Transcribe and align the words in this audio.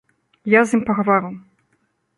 Я 0.53 0.61
з 0.71 0.79
ім 0.79 0.85
пагавару. 0.89 1.29